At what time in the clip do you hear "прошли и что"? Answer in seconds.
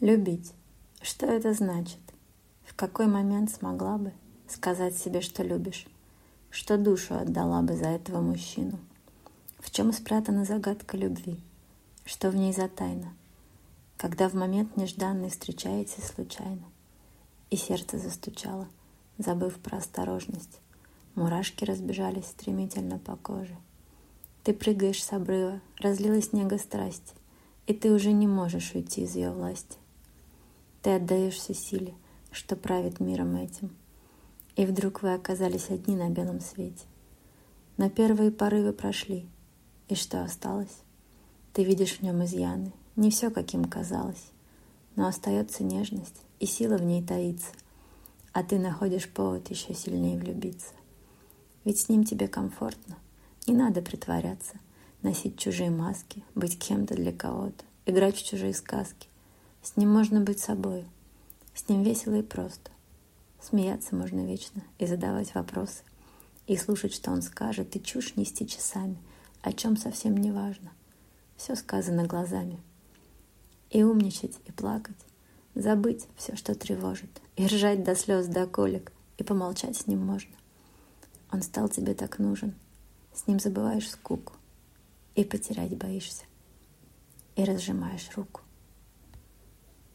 38.72-40.22